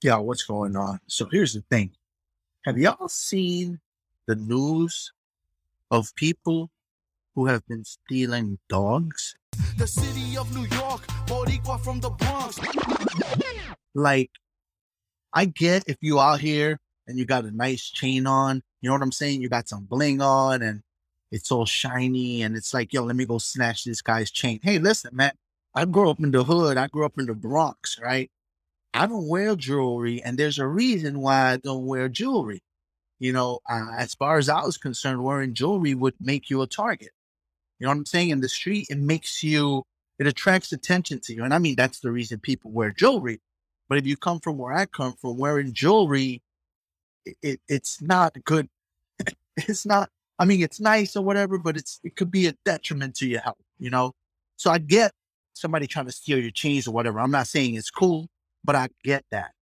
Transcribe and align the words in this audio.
Yeah, 0.00 0.18
what's 0.18 0.44
going 0.44 0.76
on? 0.76 1.00
So 1.08 1.26
here's 1.30 1.54
the 1.54 1.62
thing. 1.62 1.90
Have 2.64 2.78
y'all 2.78 3.08
seen 3.08 3.80
the 4.28 4.36
news 4.36 5.12
of 5.90 6.14
people 6.14 6.70
who 7.34 7.46
have 7.46 7.66
been 7.66 7.84
stealing 7.84 8.58
dogs? 8.68 9.34
The 9.76 9.88
city 9.88 10.36
of 10.36 10.54
New 10.54 10.66
York, 10.76 11.04
Boricua 11.26 11.80
from 11.82 11.98
the 11.98 12.10
Bronx. 12.10 12.60
Like, 13.92 14.30
I 15.32 15.46
get 15.46 15.82
if 15.88 15.96
you 16.00 16.20
out 16.20 16.38
here 16.38 16.78
and 17.08 17.18
you 17.18 17.24
got 17.24 17.44
a 17.44 17.50
nice 17.50 17.90
chain 17.90 18.28
on, 18.28 18.62
you 18.80 18.88
know 18.88 18.94
what 18.94 19.02
I'm 19.02 19.10
saying? 19.10 19.42
You 19.42 19.48
got 19.48 19.68
some 19.68 19.84
bling 19.84 20.20
on 20.20 20.62
and 20.62 20.82
it's 21.32 21.50
all 21.50 21.66
shiny 21.66 22.42
and 22.42 22.56
it's 22.56 22.72
like, 22.72 22.92
yo, 22.92 23.02
let 23.02 23.16
me 23.16 23.24
go 23.24 23.38
snatch 23.38 23.82
this 23.82 24.00
guy's 24.00 24.30
chain. 24.30 24.60
Hey, 24.62 24.78
listen, 24.78 25.10
man, 25.12 25.32
I 25.74 25.86
grew 25.86 26.08
up 26.08 26.20
in 26.20 26.30
the 26.30 26.44
hood. 26.44 26.76
I 26.76 26.86
grew 26.86 27.04
up 27.04 27.18
in 27.18 27.26
the 27.26 27.34
Bronx, 27.34 27.98
right? 28.00 28.30
I 28.98 29.06
don't 29.06 29.28
wear 29.28 29.54
jewelry, 29.54 30.22
and 30.22 30.36
there's 30.36 30.58
a 30.58 30.66
reason 30.66 31.20
why 31.20 31.52
I 31.52 31.56
don't 31.58 31.86
wear 31.86 32.08
jewelry. 32.08 32.62
You 33.20 33.32
know, 33.32 33.60
uh, 33.70 33.92
as 33.96 34.14
far 34.14 34.38
as 34.38 34.48
I 34.48 34.62
was 34.64 34.76
concerned, 34.76 35.22
wearing 35.22 35.54
jewelry 35.54 35.94
would 35.94 36.14
make 36.20 36.50
you 36.50 36.62
a 36.62 36.66
target. 36.66 37.10
You 37.78 37.86
know 37.86 37.90
what 37.90 37.98
I'm 37.98 38.06
saying? 38.06 38.30
In 38.30 38.40
the 38.40 38.48
street, 38.48 38.88
it 38.90 38.98
makes 38.98 39.42
you, 39.42 39.84
it 40.18 40.26
attracts 40.26 40.72
attention 40.72 41.20
to 41.24 41.34
you. 41.34 41.44
And 41.44 41.54
I 41.54 41.58
mean, 41.58 41.76
that's 41.76 42.00
the 42.00 42.10
reason 42.10 42.40
people 42.40 42.72
wear 42.72 42.90
jewelry. 42.90 43.40
But 43.88 43.98
if 43.98 44.06
you 44.06 44.16
come 44.16 44.40
from 44.40 44.58
where 44.58 44.72
I 44.74 44.86
come 44.86 45.14
from, 45.14 45.38
wearing 45.38 45.72
jewelry, 45.72 46.42
it, 47.24 47.36
it 47.42 47.60
it's 47.68 48.02
not 48.02 48.36
good. 48.44 48.68
it's 49.56 49.86
not, 49.86 50.10
I 50.40 50.44
mean, 50.44 50.62
it's 50.62 50.80
nice 50.80 51.16
or 51.16 51.22
whatever, 51.22 51.58
but 51.58 51.76
it's, 51.76 52.00
it 52.02 52.16
could 52.16 52.32
be 52.32 52.48
a 52.48 52.54
detriment 52.64 53.16
to 53.16 53.28
your 53.28 53.40
health, 53.40 53.56
you 53.78 53.90
know? 53.90 54.12
So 54.56 54.70
I 54.72 54.78
get 54.78 55.12
somebody 55.54 55.86
trying 55.86 56.06
to 56.06 56.12
steal 56.12 56.38
your 56.38 56.50
chains 56.50 56.88
or 56.88 56.92
whatever. 56.92 57.20
I'm 57.20 57.30
not 57.30 57.46
saying 57.46 57.76
it's 57.76 57.90
cool, 57.90 58.28
but 58.68 58.76
I 58.76 58.90
get 59.02 59.24
that. 59.30 59.52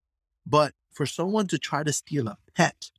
But 0.45 0.73
for 0.93 1.07
someone 1.07 1.47
to 1.49 1.61
try 1.61 1.85
to 1.85 1.93
steal 1.93 2.27
a 2.27 2.39
pet, 2.57 2.91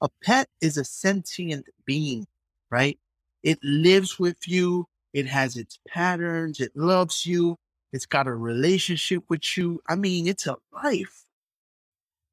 a 0.00 0.08
pet 0.24 0.48
is 0.60 0.76
a 0.76 0.84
sentient 0.84 1.68
being, 1.86 2.26
right? 2.72 2.98
It 3.44 3.60
lives 3.62 4.18
with 4.18 4.48
you. 4.48 4.88
It 5.12 5.26
has 5.26 5.56
its 5.56 5.78
patterns. 5.86 6.58
It 6.58 6.72
loves 6.74 7.24
you. 7.24 7.56
It's 7.92 8.04
got 8.04 8.26
a 8.26 8.34
relationship 8.34 9.22
with 9.28 9.56
you. 9.56 9.80
I 9.88 9.94
mean, 9.94 10.26
it's 10.26 10.48
a 10.48 10.56
life. 10.72 11.22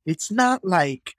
It's 0.08 0.32
not 0.32 0.66
like 0.66 1.14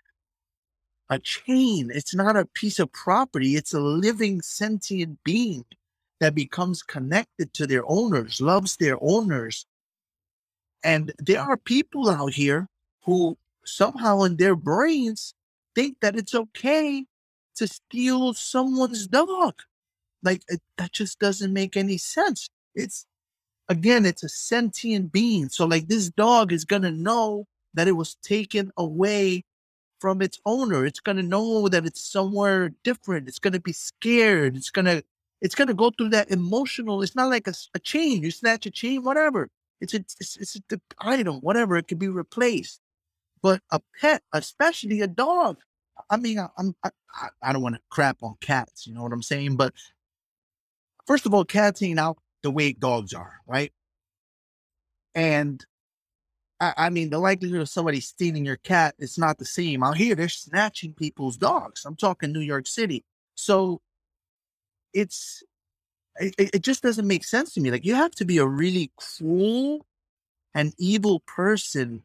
a 1.08 1.20
chain. 1.20 1.92
It's 1.94 2.16
not 2.16 2.34
a 2.34 2.46
piece 2.46 2.80
of 2.80 2.90
property. 2.90 3.54
It's 3.54 3.74
a 3.74 3.80
living 3.80 4.42
sentient 4.42 5.22
being 5.22 5.64
that 6.18 6.34
becomes 6.34 6.82
connected 6.82 7.54
to 7.54 7.64
their 7.64 7.84
owners, 7.86 8.40
loves 8.40 8.76
their 8.76 8.98
owners. 9.00 9.66
And 10.84 11.12
there 11.18 11.40
are 11.40 11.56
people 11.56 12.08
out 12.10 12.32
here 12.32 12.68
who 13.04 13.36
somehow 13.64 14.22
in 14.22 14.36
their 14.36 14.56
brains 14.56 15.34
think 15.74 15.98
that 16.00 16.16
it's 16.16 16.34
okay 16.34 17.04
to 17.56 17.66
steal 17.66 18.34
someone's 18.34 19.06
dog. 19.06 19.54
Like 20.22 20.42
it, 20.48 20.60
that 20.78 20.92
just 20.92 21.18
doesn't 21.18 21.52
make 21.52 21.76
any 21.76 21.98
sense. 21.98 22.48
It's 22.74 23.06
again, 23.68 24.06
it's 24.06 24.22
a 24.22 24.28
sentient 24.28 25.12
being. 25.12 25.48
So 25.48 25.66
like 25.66 25.88
this 25.88 26.10
dog 26.10 26.52
is 26.52 26.64
gonna 26.64 26.90
know 26.90 27.46
that 27.74 27.88
it 27.88 27.92
was 27.92 28.16
taken 28.16 28.72
away 28.76 29.44
from 30.00 30.22
its 30.22 30.38
owner. 30.46 30.84
It's 30.86 31.00
gonna 31.00 31.22
know 31.22 31.68
that 31.68 31.86
it's 31.86 32.00
somewhere 32.02 32.70
different. 32.84 33.28
It's 33.28 33.38
gonna 33.38 33.60
be 33.60 33.72
scared. 33.72 34.56
It's 34.56 34.70
gonna 34.70 35.02
it's 35.40 35.54
gonna 35.54 35.74
go 35.74 35.90
through 35.90 36.10
that 36.10 36.30
emotional. 36.30 37.02
It's 37.02 37.16
not 37.16 37.30
like 37.30 37.46
a, 37.48 37.54
a 37.74 37.78
chain. 37.78 38.22
You 38.22 38.30
snatch 38.30 38.66
a 38.66 38.70
chain, 38.70 39.02
whatever. 39.02 39.48
It's 39.80 39.94
a, 39.94 39.98
it's, 39.98 40.36
it's 40.36 40.56
a 40.56 40.80
item, 40.98 41.36
whatever. 41.36 41.76
It 41.76 41.88
can 41.88 41.98
be 41.98 42.08
replaced. 42.08 42.80
But 43.42 43.60
a 43.70 43.80
pet, 44.00 44.22
especially 44.32 45.00
a 45.02 45.06
dog, 45.06 45.58
I 46.10 46.16
mean, 46.16 46.38
I, 46.38 46.48
I'm 46.58 46.74
I, 46.84 46.90
I 47.42 47.52
don't 47.52 47.62
want 47.62 47.74
to 47.74 47.80
crap 47.90 48.22
on 48.22 48.36
cats. 48.40 48.86
You 48.86 48.94
know 48.94 49.02
what 49.02 49.12
I'm 49.12 49.22
saying? 49.22 49.56
But 49.56 49.74
first 51.06 51.26
of 51.26 51.34
all, 51.34 51.44
cats 51.44 51.82
ain't 51.82 51.98
out 51.98 52.18
the 52.42 52.50
way 52.50 52.72
dogs 52.72 53.12
are, 53.14 53.40
right? 53.46 53.72
And 55.14 55.64
I, 56.60 56.74
I 56.76 56.90
mean, 56.90 57.10
the 57.10 57.18
likelihood 57.18 57.60
of 57.60 57.68
somebody 57.68 58.00
stealing 58.00 58.44
your 58.44 58.56
cat 58.56 58.94
is 58.98 59.18
not 59.18 59.38
the 59.38 59.44
same. 59.44 59.82
Out 59.82 59.96
here, 59.96 60.14
they're 60.14 60.28
snatching 60.28 60.92
people's 60.92 61.36
dogs. 61.36 61.84
I'm 61.84 61.96
talking 61.96 62.32
New 62.32 62.40
York 62.40 62.66
City. 62.66 63.04
So 63.34 63.80
it's 64.92 65.42
it, 66.20 66.34
it 66.38 66.62
just 66.62 66.82
doesn't 66.82 67.06
make 67.06 67.24
sense 67.24 67.52
to 67.54 67.60
me. 67.60 67.70
Like 67.70 67.84
you 67.84 67.94
have 67.94 68.12
to 68.12 68.24
be 68.24 68.38
a 68.38 68.46
really 68.46 68.90
cruel 68.96 69.86
and 70.54 70.74
evil 70.78 71.20
person 71.20 72.02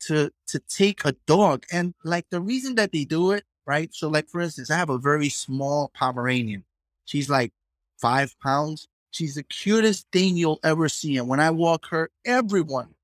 to 0.00 0.30
to 0.48 0.58
take 0.60 1.04
a 1.04 1.12
dog. 1.26 1.64
And 1.72 1.94
like 2.04 2.26
the 2.30 2.40
reason 2.40 2.74
that 2.76 2.92
they 2.92 3.04
do 3.04 3.32
it, 3.32 3.44
right? 3.66 3.92
So 3.94 4.08
like 4.08 4.28
for 4.28 4.40
instance, 4.40 4.70
I 4.70 4.76
have 4.76 4.90
a 4.90 4.98
very 4.98 5.28
small 5.28 5.90
Pomeranian. 5.94 6.64
She's 7.04 7.30
like 7.30 7.52
five 8.00 8.34
pounds. 8.40 8.88
She's 9.10 9.34
the 9.34 9.42
cutest 9.42 10.06
thing 10.12 10.36
you'll 10.36 10.60
ever 10.64 10.88
see. 10.88 11.18
And 11.18 11.28
when 11.28 11.40
I 11.40 11.50
walk 11.50 11.86
her, 11.90 12.10
everyone 12.24 12.94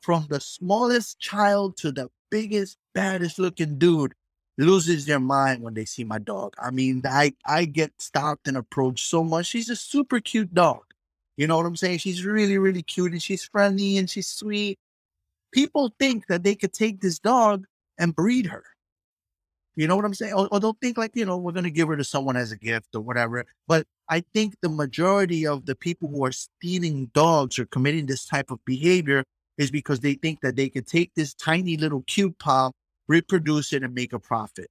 from 0.00 0.26
the 0.28 0.40
smallest 0.40 1.18
child 1.18 1.76
to 1.78 1.90
the 1.90 2.08
biggest, 2.30 2.78
baddest 2.94 3.38
looking 3.38 3.78
dude 3.78 4.14
loses 4.58 5.06
their 5.06 5.20
mind 5.20 5.62
when 5.62 5.74
they 5.74 5.84
see 5.84 6.04
my 6.04 6.18
dog. 6.18 6.54
I 6.62 6.70
mean, 6.70 7.02
I, 7.04 7.34
I 7.44 7.66
get 7.66 7.92
stopped 8.00 8.48
and 8.48 8.56
approached 8.56 9.06
so 9.06 9.22
much. 9.22 9.46
She's 9.46 9.70
a 9.70 9.76
super 9.76 10.20
cute 10.20 10.54
dog. 10.54 10.82
You 11.36 11.46
know 11.46 11.56
what 11.56 11.66
I'm 11.66 11.76
saying? 11.76 11.98
She's 11.98 12.24
really, 12.24 12.56
really 12.56 12.82
cute 12.82 13.12
and 13.12 13.22
she's 13.22 13.44
friendly 13.44 13.98
and 13.98 14.08
she's 14.08 14.28
sweet. 14.28 14.78
People 15.52 15.94
think 15.98 16.26
that 16.28 16.42
they 16.42 16.54
could 16.54 16.72
take 16.72 17.00
this 17.00 17.18
dog 17.18 17.66
and 17.98 18.16
breed 18.16 18.46
her. 18.46 18.64
You 19.74 19.86
know 19.86 19.96
what 19.96 20.06
I'm 20.06 20.14
saying? 20.14 20.32
Or, 20.32 20.48
or 20.50 20.58
don't 20.58 20.80
think 20.80 20.96
like, 20.96 21.10
you 21.14 21.26
know, 21.26 21.36
we're 21.36 21.52
going 21.52 21.64
to 21.64 21.70
give 21.70 21.88
her 21.88 21.96
to 21.96 22.04
someone 22.04 22.36
as 22.36 22.50
a 22.50 22.56
gift 22.56 22.94
or 22.94 23.02
whatever. 23.02 23.44
But 23.68 23.86
I 24.08 24.24
think 24.32 24.54
the 24.62 24.70
majority 24.70 25.46
of 25.46 25.66
the 25.66 25.74
people 25.74 26.08
who 26.08 26.24
are 26.24 26.32
stealing 26.32 27.10
dogs 27.12 27.58
or 27.58 27.66
committing 27.66 28.06
this 28.06 28.24
type 28.24 28.50
of 28.50 28.64
behavior 28.64 29.22
is 29.58 29.70
because 29.70 30.00
they 30.00 30.14
think 30.14 30.40
that 30.40 30.56
they 30.56 30.70
can 30.70 30.84
take 30.84 31.14
this 31.14 31.34
tiny 31.34 31.76
little 31.76 32.02
cute 32.06 32.38
pop 32.38 32.74
reproduce 33.08 33.72
it 33.72 33.82
and 33.82 33.94
make 33.94 34.12
a 34.12 34.18
profit. 34.18 34.68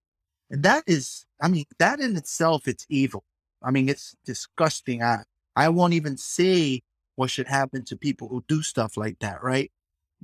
And 0.50 0.64
that 0.64 0.84
is, 0.88 1.26
I 1.42 1.48
mean, 1.48 1.66
that 1.80 2.00
in 2.00 2.16
itself, 2.16 2.68
it's 2.68 2.86
evil. 2.90 3.24
I 3.64 3.72
mean, 3.72 3.90
it's 3.90 4.16
disgusting. 4.26 5.02
I, 5.02 5.24
I 5.56 5.70
won't 5.70 5.94
even 5.94 6.18
say 6.18 6.82
what 7.16 7.30
should 7.32 7.48
happen 7.48 7.84
to 7.86 7.96
people 7.98 8.28
who 8.28 8.44
do 8.48 8.62
stuff 8.62 8.98
like 8.98 9.20
that, 9.20 9.42
right? 9.44 9.72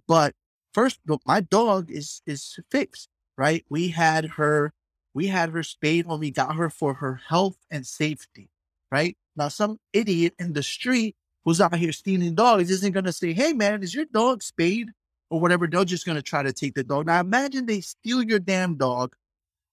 But 0.08 0.34
first, 0.74 1.00
my 1.26 1.42
dog 1.42 1.92
is 1.92 2.22
is 2.26 2.60
fixed, 2.70 3.10
right? 3.38 3.66
We 3.70 3.90
had 3.90 4.26
her, 4.38 4.74
we 5.14 5.28
had 5.28 5.50
her 5.50 5.64
spayed 5.64 6.08
when 6.08 6.20
we 6.20 6.32
got 6.32 6.56
her 6.56 6.70
for 6.70 6.96
her 6.96 7.22
health 7.30 7.58
and 7.72 7.86
safety, 7.88 8.50
right? 8.92 9.18
Now, 9.36 9.48
some 9.48 9.80
idiot 9.94 10.34
in 10.40 10.54
the 10.54 10.64
street 10.64 11.16
who's 11.46 11.62
out 11.62 11.76
here 11.76 11.92
stealing 11.94 12.36
dogs 12.36 12.70
isn't 12.72 12.94
gonna 12.94 13.14
say, 13.14 13.34
"Hey, 13.34 13.54
man, 13.54 13.84
is 13.84 13.96
your 13.96 14.06
dog 14.06 14.44
spayed?" 14.44 14.92
Or 15.32 15.40
whatever, 15.40 15.66
they're 15.66 15.86
just 15.86 16.06
going 16.06 16.18
to 16.18 16.22
try 16.22 16.44
to 16.44 16.54
take 16.54 16.76
the 16.76 16.84
dog. 16.84 17.08
Now 17.08 17.22
imagine 17.22 17.66
they 17.66 17.82
steal 17.82 18.22
your 18.22 18.38
damn 18.38 18.76
dog, 18.76 19.16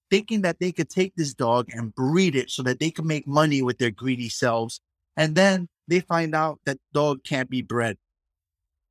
thinking 0.08 0.42
that 0.42 0.60
they 0.60 0.72
could 0.72 0.88
take 0.88 1.14
this 1.16 1.34
dog 1.34 1.68
and 1.70 1.94
breed 1.94 2.36
it 2.36 2.48
so 2.48 2.62
that 2.62 2.78
they 2.78 2.90
can 2.90 3.06
make 3.06 3.26
money 3.26 3.60
with 3.60 3.78
their 3.78 3.90
greedy 3.90 4.28
selves. 4.28 4.80
And 5.16 5.34
then 5.34 5.68
they 5.88 6.00
find 6.00 6.34
out 6.34 6.60
that 6.64 6.78
dog 6.94 7.24
can't 7.24 7.50
be 7.50 7.60
bred 7.60 7.98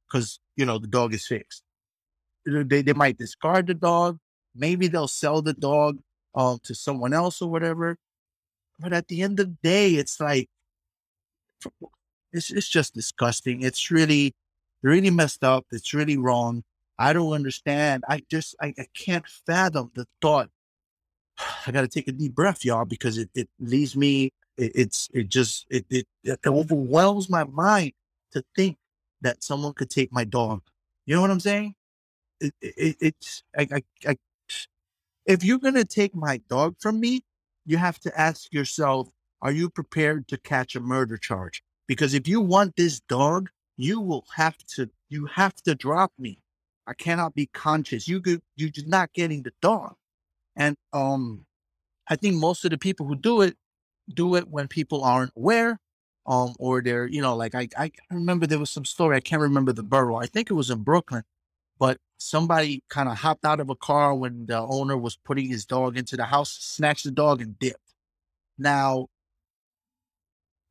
because, 0.07 0.39
you 0.57 0.65
know, 0.65 0.77
the 0.77 0.87
dog 0.87 1.13
is 1.13 1.25
fixed. 1.25 1.63
They, 2.45 2.81
they 2.81 2.93
might 2.93 3.17
discard 3.17 3.67
the 3.67 3.73
dog. 3.73 4.19
Maybe 4.53 4.87
they'll 4.87 5.07
sell 5.07 5.41
the 5.41 5.53
dog 5.53 5.99
uh, 6.35 6.57
to 6.63 6.75
someone 6.75 7.13
else 7.13 7.41
or 7.41 7.49
whatever. 7.49 7.97
But 8.77 8.91
at 8.91 9.07
the 9.07 9.21
end 9.21 9.39
of 9.39 9.47
the 9.47 9.57
day, 9.63 9.91
it's 9.95 10.19
like, 10.19 10.49
it's, 12.33 12.51
it's 12.51 12.67
just 12.67 12.93
disgusting. 12.93 13.63
It's 13.63 13.89
really, 13.89 14.35
really 14.81 15.09
messed 15.09 15.43
up. 15.43 15.65
It's 15.71 15.93
really 15.93 16.17
wrong. 16.17 16.63
I 16.99 17.13
don't 17.13 17.33
understand. 17.33 18.03
I 18.07 18.21
just 18.29 18.55
I, 18.61 18.73
I 18.77 18.87
can't 18.95 19.27
fathom 19.27 19.91
the 19.93 20.07
thought. 20.21 20.49
I 21.67 21.71
got 21.71 21.81
to 21.81 21.87
take 21.87 22.07
a 22.07 22.11
deep 22.11 22.35
breath, 22.35 22.65
y'all, 22.65 22.85
because 22.85 23.17
it, 23.17 23.29
it 23.35 23.49
leaves 23.59 23.95
me. 23.95 24.31
It, 24.57 24.71
it's 24.75 25.09
it 25.13 25.29
just 25.29 25.67
it, 25.69 25.85
it 25.89 26.07
it 26.23 26.39
overwhelms 26.45 27.29
my 27.29 27.43
mind 27.43 27.93
to 28.31 28.43
think 28.55 28.77
that 29.21 29.43
someone 29.43 29.73
could 29.73 29.89
take 29.89 30.11
my 30.11 30.23
dog. 30.23 30.61
You 31.05 31.15
know 31.15 31.21
what 31.21 31.31
I'm 31.31 31.39
saying? 31.39 31.75
It, 32.39 32.53
it, 32.61 32.97
it's 32.99 33.43
I, 33.57 33.67
I, 33.71 33.83
I 34.07 34.17
if 35.25 35.43
you're 35.43 35.59
gonna 35.59 35.85
take 35.85 36.15
my 36.15 36.37
dog 36.49 36.75
from 36.79 36.99
me, 36.99 37.23
you 37.65 37.77
have 37.77 37.99
to 37.99 38.19
ask 38.19 38.51
yourself: 38.53 39.09
Are 39.41 39.51
you 39.51 39.69
prepared 39.69 40.27
to 40.29 40.37
catch 40.37 40.75
a 40.75 40.79
murder 40.79 41.17
charge? 41.17 41.61
Because 41.87 42.13
if 42.13 42.27
you 42.27 42.41
want 42.41 42.75
this 42.75 42.99
dog, 43.01 43.49
you 43.77 44.01
will 44.01 44.25
have 44.35 44.57
to 44.75 44.89
you 45.09 45.27
have 45.27 45.55
to 45.63 45.75
drop 45.75 46.11
me. 46.19 46.39
I 46.87 46.93
cannot 46.95 47.35
be 47.35 47.47
conscious. 47.47 48.07
You 48.07 48.21
could 48.21 48.41
you're 48.57 48.69
just 48.69 48.87
not 48.87 49.13
getting 49.13 49.43
the 49.43 49.53
dog. 49.61 49.95
And 50.55 50.77
um 50.93 51.45
I 52.09 52.15
think 52.17 52.35
most 52.37 52.65
of 52.65 52.71
the 52.71 52.77
people 52.77 53.07
who 53.07 53.15
do 53.15 53.41
it 53.41 53.57
do 54.13 54.35
it 54.35 54.49
when 54.49 54.67
people 54.67 55.03
aren't 55.03 55.33
aware. 55.37 55.79
Um, 56.27 56.55
or 56.59 56.81
they're, 56.81 57.07
you 57.07 57.21
know, 57.21 57.35
like 57.35 57.55
I 57.55 57.69
I 57.77 57.91
remember 58.11 58.47
there 58.47 58.59
was 58.59 58.71
some 58.71 58.85
story, 58.85 59.17
I 59.17 59.21
can't 59.21 59.41
remember 59.41 59.73
the 59.73 59.83
borough. 59.83 60.17
I 60.17 60.27
think 60.27 60.51
it 60.51 60.55
was 60.55 60.69
in 60.69 60.83
Brooklyn, 60.83 61.23
but 61.79 61.99
somebody 62.19 62.83
kind 62.89 63.09
of 63.09 63.17
hopped 63.19 63.45
out 63.45 63.59
of 63.61 63.69
a 63.69 63.75
car 63.75 64.15
when 64.15 64.45
the 64.47 64.59
owner 64.59 64.97
was 64.97 65.17
putting 65.17 65.47
his 65.49 65.65
dog 65.65 65.97
into 65.97 66.17
the 66.17 66.25
house, 66.25 66.51
snatched 66.51 67.05
the 67.05 67.11
dog 67.11 67.41
and 67.41 67.59
dipped. 67.59 67.95
Now, 68.57 69.07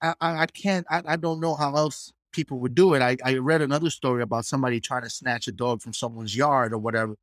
I, 0.02 0.14
I, 0.20 0.36
I 0.42 0.46
can't, 0.46 0.86
I, 0.90 1.02
I 1.06 1.16
don't 1.16 1.40
know 1.40 1.54
how 1.54 1.76
else 1.76 2.12
people 2.36 2.58
would 2.60 2.74
do 2.74 2.94
it. 2.94 3.02
I, 3.02 3.16
I 3.24 3.38
read 3.38 3.62
another 3.62 3.90
story 3.90 4.22
about 4.22 4.44
somebody 4.44 4.78
trying 4.78 5.02
to 5.02 5.10
snatch 5.10 5.48
a 5.48 5.52
dog 5.52 5.80
from 5.80 5.94
someone's 5.94 6.36
yard 6.36 6.74
or 6.74 6.78
whatever. 6.78 7.16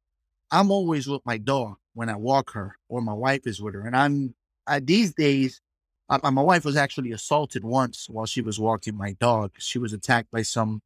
I'm 0.51 0.71
always 0.71 1.07
with 1.07 1.21
my 1.25 1.37
dog 1.37 1.75
when 1.93 2.09
I 2.09 2.15
walk 2.15 2.51
her, 2.53 2.77
or 2.89 2.99
my 3.01 3.13
wife 3.13 3.45
is 3.45 3.61
with 3.61 3.75
her. 3.75 3.85
And 3.85 3.95
I'm 3.95 4.33
I, 4.65 4.79
these 4.79 5.13
days, 5.13 5.61
uh, 6.09 6.31
my 6.31 6.41
wife 6.41 6.65
was 6.65 6.75
actually 6.75 7.11
assaulted 7.11 7.63
once 7.63 8.07
while 8.09 8.25
she 8.25 8.41
was 8.41 8.59
walking 8.59 8.97
my 8.97 9.13
dog. 9.13 9.51
She 9.59 9.77
was 9.77 9.93
attacked 9.93 10.31
by 10.31 10.41
some 10.41 10.81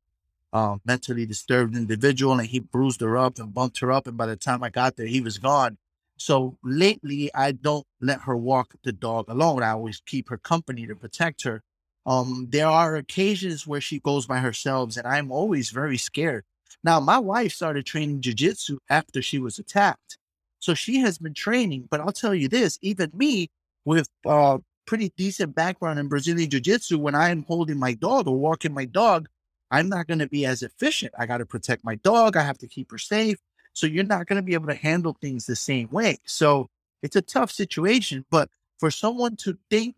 uh, 0.51 0.77
mentally 0.85 1.25
disturbed 1.25 1.75
individual, 1.75 2.33
and 2.33 2.47
he 2.47 2.59
bruised 2.59 3.01
her 3.01 3.17
up 3.17 3.39
and 3.39 3.53
bumped 3.53 3.79
her 3.79 3.91
up. 3.91 4.07
And 4.07 4.17
by 4.17 4.25
the 4.25 4.35
time 4.35 4.61
I 4.61 4.69
got 4.69 4.97
there, 4.97 5.07
he 5.07 5.21
was 5.21 5.37
gone. 5.37 5.77
So 6.17 6.57
lately, 6.63 7.33
I 7.33 7.53
don't 7.53 7.85
let 8.01 8.21
her 8.21 8.35
walk 8.35 8.73
the 8.83 8.91
dog 8.91 9.29
alone. 9.29 9.63
I 9.63 9.71
always 9.71 10.01
keep 10.05 10.29
her 10.29 10.37
company 10.37 10.85
to 10.87 10.95
protect 10.95 11.43
her. 11.43 11.63
Um, 12.07 12.47
there 12.49 12.67
are 12.67 12.95
occasions 12.95 13.67
where 13.67 13.81
she 13.81 13.99
goes 13.99 14.25
by 14.25 14.39
herself, 14.39 14.97
and 14.97 15.05
I'm 15.05 15.31
always 15.31 15.69
very 15.69 15.97
scared. 15.97 16.45
Now, 16.83 16.99
my 16.99 17.19
wife 17.19 17.53
started 17.53 17.85
training 17.85 18.21
jujitsu 18.21 18.77
after 18.89 19.21
she 19.21 19.39
was 19.39 19.59
attacked. 19.59 20.17
So 20.59 20.73
she 20.73 20.99
has 21.01 21.19
been 21.19 21.33
training, 21.35 21.87
but 21.91 21.99
I'll 21.99 22.11
tell 22.13 22.33
you 22.33 22.47
this, 22.47 22.79
even 22.81 23.11
me 23.13 23.49
with 23.85 24.09
uh 24.25 24.57
pretty 24.87 25.11
decent 25.17 25.53
background 25.53 25.99
in 25.99 26.07
Brazilian 26.07 26.49
jiu-jitsu, 26.49 26.97
when 26.97 27.13
I 27.13 27.29
am 27.29 27.43
holding 27.43 27.77
my 27.77 27.93
dog 27.93 28.27
or 28.27 28.37
walking 28.37 28.73
my 28.73 28.85
dog, 28.85 29.27
I'm 29.69 29.89
not 29.89 30.07
going 30.07 30.19
to 30.19 30.29
be 30.29 30.45
as 30.45 30.63
efficient. 30.63 31.13
I 31.19 31.25
got 31.25 31.39
to 31.39 31.45
protect 31.45 31.83
my 31.83 31.95
dog. 31.95 32.37
I 32.37 32.43
have 32.43 32.57
to 32.59 32.67
keep 32.67 32.89
her 32.91 32.97
safe. 32.97 33.37
So 33.73 33.85
you're 33.85 34.05
not 34.05 34.27
going 34.27 34.37
to 34.37 34.45
be 34.45 34.53
able 34.53 34.67
to 34.67 34.75
handle 34.75 35.17
things 35.21 35.45
the 35.45 35.57
same 35.57 35.89
way. 35.91 36.19
So 36.25 36.69
it's 37.03 37.17
a 37.17 37.21
tough 37.21 37.51
situation, 37.51 38.25
but 38.31 38.49
for 38.79 38.89
someone 38.89 39.35
to 39.37 39.57
think, 39.69 39.97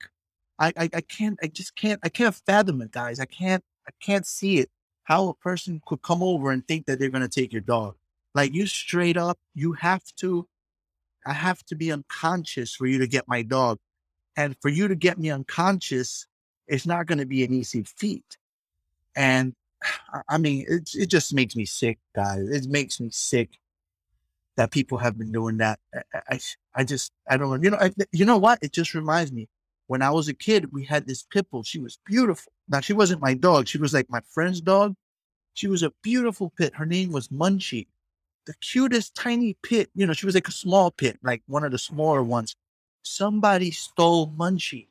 I, 0.59 0.73
I, 0.77 0.89
I 0.93 1.01
can't, 1.01 1.39
I 1.41 1.47
just 1.47 1.75
can't, 1.75 1.99
I 2.03 2.09
can't 2.09 2.35
fathom 2.35 2.81
it, 2.81 2.91
guys. 2.91 3.19
I 3.19 3.25
can't, 3.25 3.63
I 3.87 3.91
can't 4.01 4.25
see 4.25 4.59
it. 4.59 4.69
How 5.03 5.29
a 5.29 5.33
person 5.33 5.81
could 5.85 6.01
come 6.01 6.21
over 6.21 6.51
and 6.51 6.67
think 6.67 6.85
that 6.85 6.99
they're 6.99 7.09
going 7.09 7.27
to 7.27 7.29
take 7.29 7.51
your 7.51 7.61
dog. 7.61 7.95
Like 8.35 8.53
you 8.53 8.67
straight 8.67 9.17
up, 9.17 9.39
you 9.55 9.73
have 9.73 10.03
to, 10.17 10.47
I 11.25 11.33
have 11.33 11.63
to 11.67 11.75
be 11.75 11.91
unconscious 11.91 12.75
for 12.75 12.85
you 12.85 12.99
to 12.99 13.07
get 13.07 13.27
my 13.27 13.41
dog. 13.41 13.79
And 14.37 14.55
for 14.61 14.69
you 14.69 14.87
to 14.87 14.95
get 14.95 15.17
me 15.17 15.31
unconscious, 15.31 16.27
it's 16.67 16.85
not 16.85 17.07
going 17.07 17.17
to 17.17 17.25
be 17.25 17.43
an 17.43 17.53
easy 17.53 17.83
feat. 17.83 18.37
And 19.15 19.53
I 20.29 20.37
mean, 20.37 20.65
it, 20.67 20.91
it 20.93 21.07
just 21.07 21.33
makes 21.33 21.55
me 21.55 21.65
sick, 21.65 21.97
guys. 22.15 22.47
It 22.49 22.65
makes 22.69 22.99
me 22.99 23.09
sick 23.11 23.49
that 24.57 24.71
people 24.71 24.97
have 24.97 25.17
been 25.17 25.31
doing 25.31 25.57
that. 25.57 25.79
I, 25.93 26.01
I, 26.29 26.39
I 26.75 26.83
just, 26.83 27.11
I 27.29 27.37
don't 27.37 27.49
know. 27.49 27.63
You 27.63 27.71
know, 27.71 27.77
I, 27.79 27.91
you 28.11 28.25
know 28.25 28.37
what? 28.37 28.59
It 28.61 28.73
just 28.73 28.93
reminds 28.93 29.31
me. 29.31 29.47
When 29.89 30.03
I 30.03 30.11
was 30.11 30.27
a 30.27 30.35
kid, 30.35 30.71
we 30.71 30.85
had 30.85 31.07
this 31.07 31.23
pit 31.23 31.47
bull. 31.49 31.63
She 31.63 31.79
was 31.79 31.97
beautiful. 32.05 32.53
Now, 32.67 32.79
she 32.79 32.93
wasn't 32.93 33.23
my 33.23 33.33
dog. 33.33 33.67
She 33.67 33.79
was 33.79 33.91
like 33.91 34.05
my 34.07 34.21
friend's 34.29 34.61
dog. 34.61 34.93
She 35.55 35.65
was 35.65 35.81
a 35.81 35.91
beautiful 36.03 36.53
pit. 36.55 36.75
Her 36.75 36.85
name 36.85 37.11
was 37.11 37.29
Munchie. 37.29 37.87
The 38.45 38.53
cutest 38.61 39.15
tiny 39.15 39.57
pit. 39.63 39.89
You 39.95 40.05
know, 40.05 40.13
she 40.13 40.27
was 40.27 40.35
like 40.35 40.47
a 40.47 40.51
small 40.51 40.91
pit, 40.91 41.17
like 41.23 41.41
one 41.47 41.63
of 41.63 41.71
the 41.71 41.79
smaller 41.79 42.21
ones. 42.21 42.55
Somebody 43.01 43.71
stole 43.71 44.27
Munchie. 44.27 44.89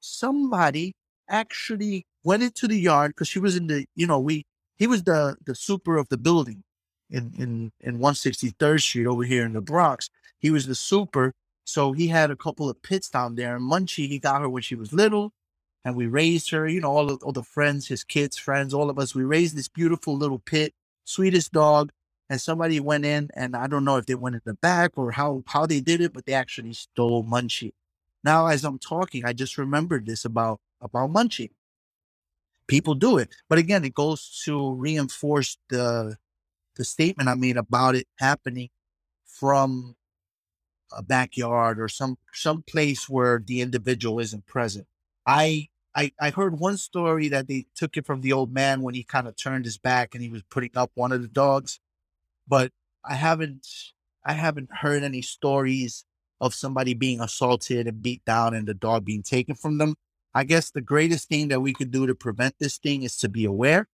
Somebody 0.00 0.92
actually 1.30 2.04
went 2.22 2.42
into 2.42 2.68
the 2.68 2.78
yard 2.78 3.12
because 3.12 3.28
she 3.28 3.38
was 3.38 3.56
in 3.56 3.68
the, 3.68 3.86
you 3.94 4.06
know, 4.06 4.20
we 4.20 4.44
he 4.76 4.86
was 4.86 5.04
the 5.04 5.38
the 5.46 5.54
super 5.54 5.96
of 5.96 6.10
the 6.10 6.18
building 6.18 6.62
in 7.08 7.32
in 7.38 7.72
in 7.80 8.00
163rd 8.00 8.82
Street 8.82 9.06
over 9.06 9.24
here 9.24 9.46
in 9.46 9.54
the 9.54 9.62
Bronx. 9.62 10.10
He 10.38 10.50
was 10.50 10.66
the 10.66 10.74
super, 10.74 11.32
so 11.66 11.92
he 11.92 12.06
had 12.06 12.30
a 12.30 12.36
couple 12.36 12.70
of 12.70 12.80
pits 12.80 13.10
down 13.10 13.34
there. 13.34 13.56
And 13.56 13.70
Munchie, 13.70 14.08
he 14.08 14.20
got 14.20 14.40
her 14.40 14.48
when 14.48 14.62
she 14.62 14.76
was 14.76 14.92
little, 14.92 15.32
and 15.84 15.96
we 15.96 16.06
raised 16.06 16.50
her. 16.50 16.66
You 16.68 16.80
know, 16.80 16.92
all 16.92 17.10
of 17.10 17.22
all 17.24 17.32
the 17.32 17.42
friends, 17.42 17.88
his 17.88 18.04
kids, 18.04 18.38
friends, 18.38 18.72
all 18.72 18.88
of 18.88 18.98
us. 19.00 19.14
We 19.16 19.24
raised 19.24 19.56
this 19.56 19.68
beautiful 19.68 20.16
little 20.16 20.38
pit, 20.38 20.72
sweetest 21.04 21.52
dog. 21.52 21.92
And 22.28 22.40
somebody 22.40 22.80
went 22.80 23.04
in, 23.04 23.30
and 23.34 23.54
I 23.54 23.66
don't 23.68 23.84
know 23.84 23.98
if 23.98 24.06
they 24.06 24.16
went 24.16 24.34
in 24.36 24.42
the 24.44 24.54
back 24.54 24.92
or 24.96 25.12
how 25.12 25.42
how 25.46 25.66
they 25.66 25.80
did 25.80 26.00
it, 26.00 26.12
but 26.12 26.24
they 26.24 26.34
actually 26.34 26.72
stole 26.72 27.24
Munchie. 27.24 27.72
Now, 28.24 28.46
as 28.46 28.64
I'm 28.64 28.78
talking, 28.78 29.24
I 29.24 29.32
just 29.32 29.58
remembered 29.58 30.06
this 30.06 30.24
about 30.24 30.60
about 30.80 31.10
Munchie. 31.10 31.50
People 32.68 32.94
do 32.94 33.18
it, 33.18 33.28
but 33.48 33.58
again, 33.58 33.84
it 33.84 33.94
goes 33.94 34.42
to 34.44 34.72
reinforce 34.74 35.58
the 35.68 36.16
the 36.76 36.84
statement 36.84 37.28
I 37.28 37.34
made 37.34 37.56
about 37.56 37.94
it 37.94 38.06
happening 38.18 38.70
from 39.24 39.94
a 40.92 41.02
backyard 41.02 41.80
or 41.80 41.88
some 41.88 42.18
some 42.32 42.62
place 42.62 43.08
where 43.08 43.42
the 43.44 43.60
individual 43.60 44.20
isn't 44.20 44.46
present. 44.46 44.86
I 45.26 45.68
I, 45.94 46.12
I 46.20 46.30
heard 46.30 46.60
one 46.60 46.76
story 46.76 47.28
that 47.28 47.48
they 47.48 47.66
took 47.74 47.96
it 47.96 48.04
from 48.04 48.20
the 48.20 48.32
old 48.32 48.52
man 48.52 48.82
when 48.82 48.94
he 48.94 49.02
kind 49.02 49.26
of 49.26 49.34
turned 49.36 49.64
his 49.64 49.78
back 49.78 50.14
and 50.14 50.22
he 50.22 50.28
was 50.28 50.42
putting 50.50 50.70
up 50.76 50.90
one 50.94 51.10
of 51.10 51.22
the 51.22 51.28
dogs, 51.28 51.80
but 52.46 52.72
I 53.04 53.14
haven't 53.14 53.66
I 54.24 54.34
haven't 54.34 54.70
heard 54.72 55.02
any 55.02 55.22
stories 55.22 56.04
of 56.40 56.54
somebody 56.54 56.94
being 56.94 57.20
assaulted 57.20 57.86
and 57.86 58.02
beat 58.02 58.24
down 58.24 58.54
and 58.54 58.66
the 58.68 58.74
dog 58.74 59.04
being 59.04 59.22
taken 59.22 59.54
from 59.54 59.78
them. 59.78 59.94
I 60.34 60.44
guess 60.44 60.70
the 60.70 60.82
greatest 60.82 61.28
thing 61.28 61.48
that 61.48 61.60
we 61.60 61.72
could 61.72 61.90
do 61.90 62.06
to 62.06 62.14
prevent 62.14 62.56
this 62.58 62.76
thing 62.76 63.02
is 63.02 63.16
to 63.18 63.28
be 63.28 63.44
aware. 63.46 63.88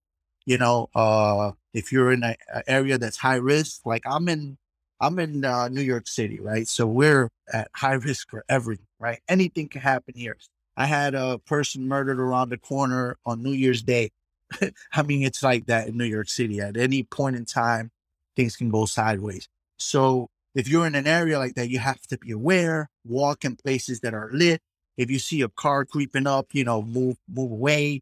You 0.46 0.58
know, 0.58 0.90
uh, 0.96 1.52
if 1.74 1.92
you're 1.92 2.14
in 2.14 2.24
an 2.24 2.36
area 2.66 2.98
that's 2.98 3.18
high 3.18 3.36
risk, 3.36 3.86
like 3.86 4.04
I'm 4.06 4.30
in, 4.30 4.58
I'm 5.00 5.20
in 5.20 5.46
uh, 5.46 5.70
New 5.70 5.82
York 5.82 6.08
City, 6.08 6.40
right? 6.40 6.68
So 6.68 6.86
we're 6.86 7.30
at 7.52 7.70
high 7.76 7.94
risk 7.94 8.30
for 8.30 8.44
everything, 8.50 8.88
right? 9.00 9.20
Anything 9.28 9.68
can 9.70 9.82
happen 9.82 10.14
here. 10.16 10.38
I 10.76 10.86
had 10.86 11.16
a 11.16 11.40
person 11.40 11.88
murdered 11.88 12.20
around 12.20 12.50
the 12.50 12.58
corner 12.58 13.18
on 13.26 13.44
New 13.44 13.52
Year's 13.52 13.82
Day. 13.82 14.12
I 14.94 15.04
mean, 15.04 15.24
it's 15.24 15.44
like 15.44 15.66
that 15.68 15.88
in 15.88 15.98
New 15.98 16.06
York 16.06 16.30
City. 16.30 16.60
At 16.60 16.78
any 16.78 17.04
point 17.04 17.36
in 17.36 17.46
time, 17.46 17.92
things 18.36 18.56
can 18.56 18.70
go 18.70 18.86
sideways. 18.86 19.48
So 19.78 20.30
if 20.56 20.68
you're 20.68 20.88
in 20.88 20.96
an 20.96 21.08
area 21.08 21.38
like 21.38 21.56
that, 21.56 21.70
you 21.70 21.80
have 21.80 22.02
to 22.08 22.18
be 22.18 22.32
aware, 22.32 22.90
walk 23.06 23.46
in 23.46 23.56
places 23.56 24.00
that 24.02 24.14
are 24.14 24.30
lit, 24.34 24.62
if 25.00 25.10
you 25.10 25.18
see 25.18 25.42
a 25.42 25.48
car 25.48 25.86
creeping 25.86 26.28
up, 26.28 26.48
you 26.52 26.66
know, 26.66 26.82
move 26.82 27.16
move 27.28 27.52
away. 27.52 28.02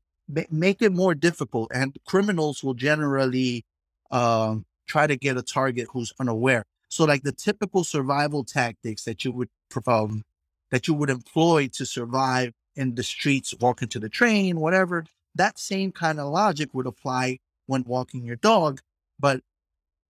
make 0.49 0.81
it 0.81 0.91
more 0.91 1.13
difficult, 1.13 1.71
and 1.73 1.95
criminals 2.07 2.63
will 2.63 2.73
generally 2.73 3.63
um, 4.09 4.65
try 4.87 5.05
to 5.05 5.15
get 5.15 5.37
a 5.37 5.43
target 5.43 5.87
who's 5.91 6.11
unaware. 6.19 6.65
So, 6.97 7.05
like 7.05 7.21
the 7.21 7.31
typical 7.31 7.83
survival 7.83 8.43
tactics 8.43 9.03
that 9.03 9.23
you 9.23 9.31
would 9.31 9.49
um, 9.85 10.23
that 10.71 10.87
you 10.87 10.95
would 10.95 11.11
employ 11.11 11.67
to 11.73 11.85
survive 11.85 12.53
in 12.75 12.95
the 12.95 13.03
streets, 13.03 13.53
walking 13.59 13.87
to 13.89 13.99
the 13.99 14.09
train, 14.09 14.59
whatever. 14.59 15.05
That 15.35 15.59
same 15.59 15.91
kind 15.91 16.19
of 16.19 16.31
logic 16.31 16.71
would 16.73 16.87
apply 16.87 17.37
when 17.67 17.83
walking 17.83 18.25
your 18.25 18.37
dog, 18.37 18.81
but 19.19 19.41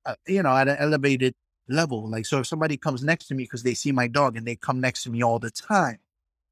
uh, 0.06 0.16
you 0.26 0.42
know, 0.42 0.56
at 0.56 0.70
an 0.70 0.78
elevated 0.80 1.36
level. 1.68 2.10
Like, 2.10 2.26
so 2.26 2.40
if 2.40 2.48
somebody 2.48 2.78
comes 2.78 3.04
next 3.04 3.28
to 3.28 3.36
me 3.36 3.44
because 3.44 3.64
they 3.64 3.74
see 3.74 3.92
my 3.92 4.08
dog 4.08 4.38
and 4.38 4.48
they 4.48 4.56
come 4.56 4.80
next 4.80 5.04
to 5.04 5.10
me 5.10 5.22
all 5.22 5.40
the 5.40 5.52
time, 5.52 6.00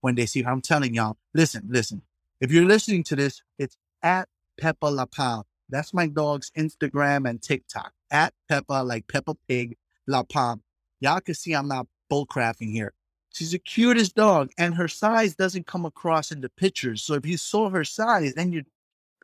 when 0.01 0.15
they 0.15 0.25
see. 0.25 0.43
I'm 0.43 0.61
telling 0.61 0.93
y'all, 0.93 1.17
listen, 1.33 1.63
listen. 1.69 2.01
If 2.41 2.51
you're 2.51 2.65
listening 2.65 3.03
to 3.05 3.15
this, 3.15 3.41
it's 3.57 3.77
at 4.03 4.27
Peppa 4.59 4.87
La 4.87 5.05
Palm. 5.05 5.45
That's 5.69 5.93
my 5.93 6.07
dog's 6.07 6.51
Instagram 6.57 7.27
and 7.29 7.41
TikTok. 7.41 7.93
At 8.11 8.33
Peppa, 8.49 8.83
like 8.83 9.07
Peppa 9.07 9.35
Pig, 9.47 9.77
La 10.07 10.23
Palm. 10.23 10.61
Y'all 10.99 11.19
can 11.19 11.35
see 11.35 11.53
I'm 11.53 11.67
not 11.67 11.87
bullcrapping 12.11 12.71
here. 12.71 12.93
She's 13.33 13.51
the 13.51 13.59
cutest 13.59 14.15
dog, 14.15 14.51
and 14.57 14.75
her 14.75 14.87
size 14.87 15.35
doesn't 15.35 15.67
come 15.67 15.85
across 15.85 16.31
in 16.31 16.41
the 16.41 16.49
pictures. 16.49 17.03
So 17.03 17.15
if 17.15 17.25
you 17.25 17.37
saw 17.37 17.69
her 17.69 17.83
size, 17.83 18.33
then 18.33 18.53
you'd, 18.53 18.67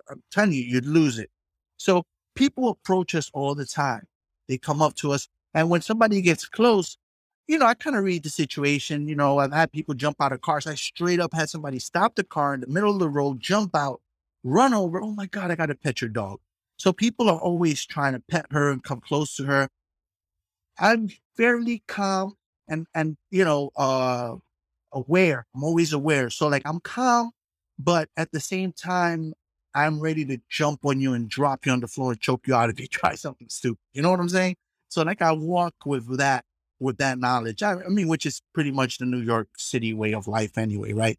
I'm 0.10 0.22
telling 0.32 0.54
you, 0.54 0.64
you'd 0.64 0.86
lose 0.86 1.18
it. 1.18 1.30
So 1.78 2.04
people 2.36 2.70
approach 2.70 3.16
us 3.16 3.32
all 3.34 3.56
the 3.56 3.66
time. 3.66 4.06
They 4.50 4.58
come 4.58 4.82
up 4.82 4.96
to 4.96 5.14
us, 5.14 5.30
and 5.54 5.70
when 5.70 5.82
somebody 5.82 6.22
gets 6.22 6.46
close, 6.48 6.98
you 7.48 7.58
know, 7.58 7.66
I 7.66 7.74
kind 7.74 7.96
of 7.96 8.04
read 8.04 8.24
the 8.24 8.30
situation. 8.30 9.08
You 9.08 9.16
know, 9.16 9.40
I've 9.40 9.54
had 9.54 9.72
people 9.72 9.94
jump 9.94 10.18
out 10.22 10.32
of 10.32 10.42
cars. 10.42 10.68
I 10.68 10.76
straight 10.76 11.20
up 11.20 11.34
had 11.34 11.50
somebody 11.50 11.80
stop 11.80 12.16
the 12.16 12.24
car 12.24 12.54
in 12.54 12.62
the 12.62 12.68
middle 12.68 12.92
of 12.92 13.00
the 13.00 13.10
road, 13.10 13.40
jump 13.40 13.76
out, 13.76 14.02
run 14.44 14.74
over. 14.74 15.02
Oh 15.02 15.12
my 15.12 15.26
God, 15.26 15.52
I 15.52 15.56
got 15.56 15.68
to 15.68 15.76
pet 15.76 16.02
your 16.02 16.10
dog. 16.10 16.40
So 16.78 16.92
people 16.94 17.30
are 17.30 17.40
always 17.40 17.86
trying 17.86 18.14
to 18.14 18.20
pet 18.20 18.46
her 18.52 18.72
and 18.72 18.84
come 18.84 19.02
close 19.02 19.36
to 19.36 19.44
her. 19.46 19.70
I'm 20.80 21.10
fairly 21.36 21.84
calm 21.88 22.36
and, 22.68 22.88
and, 22.94 23.18
you 23.30 23.44
know, 23.46 23.72
uh, 23.76 24.36
aware. 24.92 25.46
I'm 25.56 25.64
always 25.64 25.94
aware. 25.94 26.30
So 26.30 26.48
like 26.48 26.64
I'm 26.66 26.80
calm, 26.80 27.32
but 27.80 28.10
at 28.18 28.32
the 28.32 28.40
same 28.40 28.74
time, 28.74 29.34
I'm 29.74 30.00
ready 30.00 30.26
to 30.26 30.38
jump 30.50 30.86
on 30.86 31.00
you 31.00 31.14
and 31.14 31.30
drop 31.30 31.66
you 31.66 31.72
on 31.72 31.80
the 31.80 31.88
floor 31.88 32.12
and 32.12 32.20
choke 32.20 32.48
you 32.48 32.56
out 32.56 32.70
if 32.70 32.80
you 32.80 32.88
try 32.90 33.16
something 33.16 33.48
stupid. 33.50 33.80
You 33.94 34.02
know 34.02 34.12
what 34.12 34.20
I'm 34.20 34.30
saying? 34.30 34.56
So 34.90 35.04
like 35.04 35.22
I 35.22 35.32
walk 35.32 35.76
with 35.86 36.18
that 36.18 36.46
with 36.80 36.98
that 36.98 37.20
knowledge. 37.20 37.62
I, 37.64 37.74
I 37.74 37.90
mean, 37.90 38.08
which 38.08 38.26
is 38.26 38.42
pretty 38.54 38.72
much 38.72 38.98
the 38.98 39.06
New 39.06 39.22
York 39.22 39.50
City 39.56 39.94
way 39.94 40.14
of 40.14 40.28
life 40.28 40.58
anyway, 40.58 40.94
right? 40.94 41.18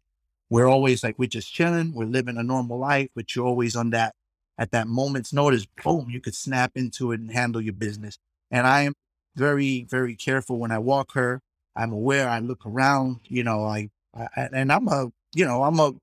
We're 0.49 0.67
always 0.67 1.03
like, 1.03 1.17
we're 1.17 1.29
just 1.29 1.53
chilling, 1.53 1.93
we're 1.93 2.05
living 2.05 2.37
a 2.37 2.43
normal 2.43 2.77
life, 2.77 3.09
but 3.15 3.33
you're 3.33 3.47
always 3.47 3.75
on 3.75 3.91
that, 3.91 4.13
at 4.57 4.71
that 4.71 4.87
moment's 4.87 5.33
notice, 5.33 5.65
boom, 5.83 6.09
you 6.09 6.19
could 6.19 6.35
snap 6.35 6.73
into 6.75 7.13
it 7.13 7.21
and 7.21 7.31
handle 7.31 7.61
your 7.61 7.73
business. 7.73 8.19
And 8.51 8.67
I 8.67 8.81
am 8.81 8.93
very, 9.35 9.85
very 9.89 10.15
careful 10.15 10.59
when 10.59 10.71
I 10.71 10.79
walk 10.79 11.13
her. 11.13 11.41
I'm 11.75 11.91
aware. 11.91 12.29
I 12.29 12.39
look 12.39 12.65
around. 12.65 13.21
You 13.25 13.43
know, 13.43 13.65
I, 13.65 13.89
I 14.15 14.27
and 14.35 14.71
I'm 14.71 14.87
a 14.87 15.11
you 15.33 15.45
know 15.45 15.63
I'm 15.63 15.79
a 15.79 15.93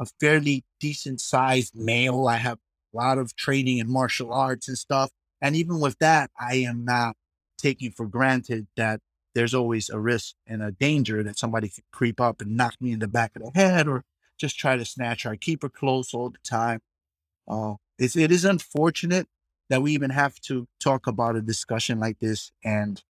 a 0.00 0.06
fairly 0.20 0.64
decent 0.80 1.20
sized 1.20 1.74
male. 1.74 2.26
I 2.26 2.36
have 2.36 2.58
a 2.92 2.96
lot 2.96 3.18
of 3.18 3.34
training 3.36 3.78
in 3.78 3.90
martial 3.90 4.32
arts 4.32 4.68
and 4.68 4.78
stuff. 4.78 5.10
And 5.40 5.56
even 5.56 5.80
with 5.80 5.98
that, 5.98 6.30
I 6.38 6.56
am 6.56 6.84
not 6.84 7.16
taking 7.58 7.90
for 7.90 8.06
granted 8.06 8.66
that 8.76 9.00
there's 9.34 9.54
always 9.54 9.90
a 9.90 9.98
risk 9.98 10.34
and 10.46 10.62
a 10.62 10.70
danger 10.72 11.22
that 11.22 11.38
somebody 11.38 11.68
could 11.68 11.84
creep 11.92 12.20
up 12.20 12.40
and 12.40 12.56
knock 12.56 12.74
me 12.80 12.92
in 12.92 13.00
the 13.00 13.08
back 13.08 13.32
of 13.36 13.42
the 13.42 13.50
head 13.54 13.88
or 13.88 14.04
just 14.38 14.58
try 14.58 14.76
to 14.76 14.84
snatch 14.84 15.24
her. 15.24 15.30
I 15.30 15.36
keep 15.36 15.62
her 15.62 15.68
close 15.68 16.14
all 16.14 16.30
the 16.30 16.38
time. 16.44 16.80
Uh, 17.48 17.74
it's, 17.98 18.16
it 18.16 18.32
is 18.32 18.44
unfortunate 18.44 19.28
that 19.70 19.82
we 19.82 19.92
even 19.92 20.10
have 20.10 20.40
to 20.40 20.66
talk 20.80 21.06
about 21.06 21.36
a 21.36 21.42
discussion 21.42 21.98
like 21.98 22.18
this. 22.20 22.52
And 22.64 23.02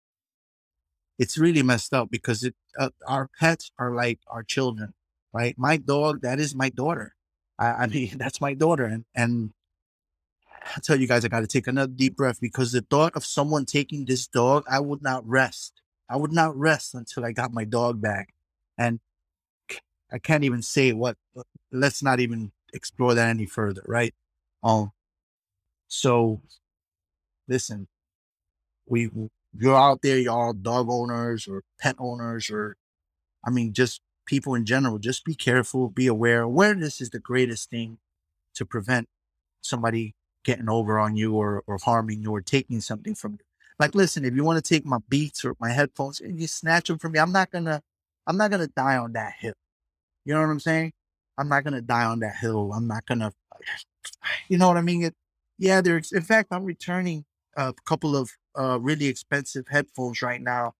it's 1.17 1.37
really 1.37 1.63
messed 1.63 1.93
up 1.93 2.09
because 2.09 2.43
it, 2.43 2.55
uh, 2.77 2.89
our 3.07 3.29
pets 3.39 3.71
are 3.77 3.93
like 3.93 4.19
our 4.27 4.43
children, 4.43 4.93
right? 5.31 5.55
My 5.57 5.77
dog, 5.77 6.21
that 6.21 6.39
is 6.39 6.55
my 6.55 6.69
daughter. 6.69 7.15
I, 7.57 7.67
I 7.67 7.87
mean, 7.87 8.17
that's 8.17 8.41
my 8.41 8.53
daughter. 8.53 8.85
And, 8.85 9.05
and 9.15 9.51
I 10.75 10.79
tell 10.81 10.99
you 10.99 11.07
guys, 11.07 11.25
I 11.25 11.27
got 11.27 11.41
to 11.41 11.47
take 11.47 11.67
another 11.67 11.91
deep 11.91 12.15
breath 12.15 12.39
because 12.39 12.71
the 12.71 12.81
thought 12.81 13.15
of 13.15 13.25
someone 13.25 13.65
taking 13.65 14.05
this 14.05 14.27
dog, 14.27 14.63
I 14.69 14.79
would 14.79 15.01
not 15.01 15.27
rest. 15.27 15.81
I 16.09 16.17
would 16.17 16.31
not 16.31 16.55
rest 16.55 16.93
until 16.93 17.25
I 17.25 17.31
got 17.31 17.53
my 17.53 17.63
dog 17.63 18.01
back. 18.01 18.33
And 18.77 18.99
I 20.11 20.19
can't 20.19 20.43
even 20.43 20.61
say 20.61 20.93
what, 20.93 21.17
let's 21.71 22.03
not 22.03 22.19
even 22.19 22.51
explore 22.73 23.13
that 23.13 23.29
any 23.29 23.45
further, 23.45 23.83
right? 23.87 24.13
Um, 24.63 24.91
so 25.93 26.41
listen, 27.47 27.87
we, 28.87 29.09
you're 29.55 29.75
out 29.75 30.01
there, 30.01 30.17
you're 30.17 30.33
all 30.33 30.53
dog 30.53 30.87
owners 30.89 31.47
or 31.47 31.61
pet 31.79 31.95
owners, 31.99 32.49
or 32.49 32.75
I 33.45 33.51
mean, 33.51 33.73
just 33.73 34.01
people 34.25 34.55
in 34.55 34.65
general, 34.65 34.97
just 34.97 35.23
be 35.23 35.35
careful, 35.35 35.89
be 35.89 36.07
aware. 36.07 36.41
Awareness 36.41 36.99
is 36.99 37.11
the 37.11 37.19
greatest 37.19 37.69
thing 37.69 37.99
to 38.55 38.65
prevent 38.65 39.07
somebody 39.61 40.15
getting 40.43 40.67
over 40.67 40.97
on 40.99 41.15
you 41.15 41.35
or, 41.35 41.63
or 41.67 41.77
harming 41.77 42.23
you 42.23 42.31
or 42.31 42.41
taking 42.41 42.81
something 42.81 43.13
from 43.13 43.33
you. 43.33 43.45
Like, 43.79 43.93
listen, 43.93 44.25
if 44.25 44.33
you 44.35 44.43
want 44.43 44.63
to 44.63 44.67
take 44.67 44.85
my 44.85 44.97
beats 45.09 45.45
or 45.45 45.55
my 45.59 45.69
headphones 45.69 46.19
and 46.21 46.39
you 46.39 46.47
snatch 46.47 46.87
them 46.87 46.97
from 46.97 47.11
me, 47.11 47.19
I'm 47.19 47.31
not 47.31 47.51
gonna, 47.51 47.81
I'm 48.25 48.37
not 48.37 48.49
gonna 48.49 48.67
die 48.67 48.97
on 48.97 49.13
that 49.13 49.33
hill. 49.39 49.53
You 50.25 50.33
know 50.33 50.41
what 50.41 50.49
I'm 50.49 50.59
saying? 50.59 50.93
I'm 51.37 51.49
not 51.49 51.63
gonna 51.63 51.81
die 51.81 52.05
on 52.05 52.19
that 52.19 52.35
hill. 52.37 52.71
I'm 52.73 52.87
not 52.87 53.05
gonna, 53.05 53.31
you 54.49 54.57
know 54.57 54.67
what 54.67 54.77
I 54.77 54.81
mean? 54.81 55.03
It, 55.03 55.15
yeah, 55.57 55.81
there's. 55.81 56.11
In 56.11 56.21
fact, 56.21 56.49
I'm 56.51 56.65
returning 56.65 57.25
a 57.55 57.73
couple 57.85 58.15
of 58.15 58.31
uh, 58.57 58.79
really 58.79 59.07
expensive 59.07 59.65
headphones 59.69 60.21
right 60.21 60.41
now 60.41 60.73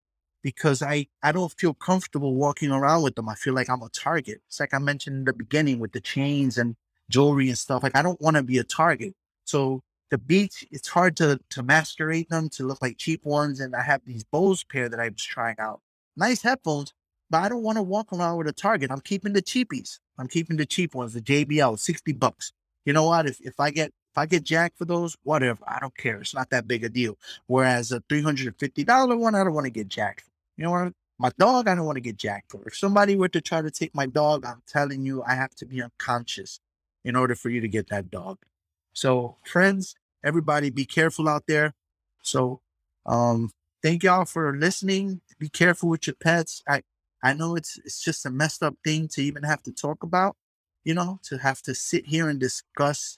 because 0.44 0.82
I 0.82 1.08
I 1.24 1.32
don't 1.32 1.54
feel 1.58 1.74
comfortable 1.74 2.36
walking 2.36 2.72
around 2.72 3.04
with 3.04 3.16
them. 3.16 3.30
I 3.30 3.36
feel 3.36 3.54
like 3.54 3.70
I'm 3.70 3.82
a 3.82 3.90
target. 3.90 4.42
It's 4.48 4.60
like 4.60 4.74
I 4.74 4.80
mentioned 4.80 5.18
in 5.18 5.26
the 5.26 5.34
beginning 5.34 5.80
with 5.80 5.94
the 5.94 6.02
chains 6.02 6.58
and 6.58 6.76
jewelry 7.10 7.50
and 7.50 7.58
stuff. 7.58 7.84
Like 7.84 7.96
I 7.96 8.02
don't 8.02 8.22
want 8.22 8.38
to 8.38 8.44
be 8.44 8.58
a 8.58 8.64
target. 8.64 9.14
So 9.46 9.82
the 10.12 10.18
beats, 10.18 10.64
it's 10.72 10.90
hard 10.90 11.16
to 11.18 11.40
to 11.52 11.64
masquerade 11.64 12.30
them 12.30 12.50
to 12.50 12.66
look 12.68 12.82
like 12.82 12.98
cheap 12.98 13.26
ones. 13.26 13.60
And 13.60 13.76
I 13.76 13.84
have 13.84 14.02
these 14.06 14.24
Bose 14.24 14.64
pair 14.64 14.90
that 14.90 15.00
I 15.00 15.10
was 15.10 15.24
trying 15.24 15.56
out. 15.60 15.82
Nice 16.16 16.44
headphones, 16.44 16.94
but 17.30 17.42
I 17.42 17.50
don't 17.50 17.64
want 17.64 17.78
to 17.78 17.84
walk 17.84 18.14
around 18.14 18.38
with 18.38 18.48
a 18.48 18.54
target. 18.54 18.92
I'm 18.92 19.02
keeping 19.02 19.34
the 19.34 19.42
cheapies. 19.42 20.00
I'm 20.20 20.28
keeping 20.28 20.58
the 20.58 20.66
cheap 20.66 20.94
ones, 20.94 21.14
the 21.14 21.22
JBL, 21.22 21.80
60 21.80 22.12
bucks. 22.14 22.54
You 22.86 22.94
know 22.94 23.06
what? 23.06 23.26
If 23.28 23.40
if 23.42 23.60
I 23.60 23.72
get 23.72 23.92
if 24.14 24.18
I 24.20 24.28
get 24.28 24.44
jacked 24.44 24.78
for 24.78 24.86
those, 24.86 25.18
whatever. 25.24 25.64
I 25.68 25.80
don't 25.80 25.98
care. 25.98 26.22
It's 26.22 26.36
not 26.36 26.52
that 26.52 26.68
big 26.68 26.84
a 26.84 26.90
deal. 26.90 27.18
Whereas 27.48 27.92
a 27.92 28.00
$350 28.02 29.18
one, 29.18 29.34
I 29.34 29.44
don't 29.44 29.56
want 29.56 29.66
to 29.66 29.72
get 29.72 29.88
jacked. 29.88 30.22
for. 30.22 30.30
You 30.56 30.66
know 30.66 30.72
what? 30.72 30.94
My 31.18 31.32
dog, 31.40 31.68
I 31.68 31.74
don't 31.74 31.88
want 31.88 31.96
to 31.96 32.02
get 32.02 32.18
jacked 32.18 32.52
for. 32.52 32.62
If 32.68 32.78
somebody 32.78 33.16
were 33.16 33.30
to 33.30 33.42
try 33.42 33.64
to 33.64 33.72
take 33.72 33.96
my 33.96 34.06
dog, 34.06 34.46
I'm 34.46 34.62
telling 34.68 35.04
you, 35.04 35.24
I 35.24 35.34
have 35.34 35.56
to 35.56 35.66
be 35.66 35.82
unconscious 35.82 36.60
in 37.04 37.16
order 37.16 37.34
for 37.34 37.50
you 37.50 37.60
to 37.60 37.68
get 37.68 37.90
that 37.90 38.12
dog. 38.12 38.38
So, 38.94 39.38
friends, 39.44 39.96
everybody 40.24 40.70
be 40.70 40.86
careful 40.86 41.28
out 41.28 41.46
there. 41.48 41.74
So, 42.22 42.62
um, 43.08 43.50
thank 43.82 44.04
y'all 44.04 44.26
for 44.26 44.56
listening. 44.56 45.22
Be 45.40 45.50
careful 45.50 45.90
with 45.90 46.06
your 46.06 46.16
pets. 46.16 46.62
I, 46.68 46.84
I 47.24 47.34
know 47.34 47.56
it's 47.56 47.80
it's 47.84 48.04
just 48.04 48.28
a 48.28 48.30
messed 48.30 48.62
up 48.62 48.76
thing 48.84 49.08
to 49.10 49.24
even 49.24 49.42
have 49.42 49.64
to 49.64 49.72
talk 49.72 50.04
about, 50.04 50.36
you 50.84 50.94
know, 50.94 51.20
to 51.24 51.38
have 51.40 51.64
to 51.64 51.74
sit 51.74 52.08
here 52.08 52.30
and 52.30 52.40
discuss 52.40 53.18